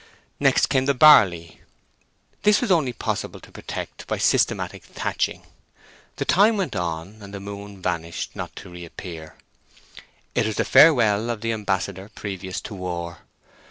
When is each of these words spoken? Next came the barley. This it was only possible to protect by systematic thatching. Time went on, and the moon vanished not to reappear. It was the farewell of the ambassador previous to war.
Next 0.39 0.65
came 0.65 0.85
the 0.87 0.95
barley. 0.95 1.61
This 2.41 2.57
it 2.57 2.61
was 2.63 2.71
only 2.71 2.91
possible 2.91 3.39
to 3.39 3.51
protect 3.51 4.07
by 4.07 4.17
systematic 4.17 4.83
thatching. 4.83 5.43
Time 6.17 6.57
went 6.57 6.75
on, 6.75 7.21
and 7.21 7.31
the 7.31 7.39
moon 7.39 7.79
vanished 7.83 8.35
not 8.35 8.55
to 8.55 8.71
reappear. 8.71 9.35
It 10.33 10.47
was 10.47 10.55
the 10.55 10.65
farewell 10.65 11.29
of 11.29 11.41
the 11.41 11.53
ambassador 11.53 12.09
previous 12.15 12.59
to 12.61 12.73
war. 12.73 13.19